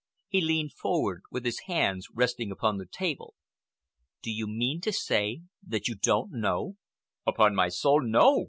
He 0.27 0.41
leaned 0.41 0.73
forward 0.73 1.21
with 1.29 1.45
his 1.45 1.59
hands 1.67 2.07
resting 2.11 2.49
upon 2.51 2.79
the 2.79 2.87
table. 2.87 3.35
"Do 4.23 4.31
you 4.31 4.47
mean 4.47 4.81
to 4.81 4.91
say 4.91 5.43
that 5.67 5.87
you 5.87 5.93
do 5.93 6.25
not 6.25 6.31
know?" 6.31 6.77
"Upon 7.27 7.53
my 7.53 7.69
soul, 7.69 8.01
no!" 8.03 8.39